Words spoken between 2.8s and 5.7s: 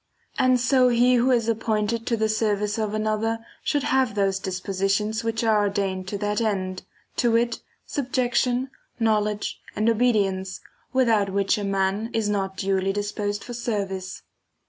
another should have those dispositions which are